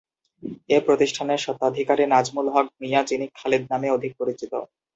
[0.69, 4.53] এ প্রতিষ্ঠানের স্বত্বাধিকারী নাজমুল হক ভূঁইয়া যিনি "খালেদ" নামে অধিক পরিচিত।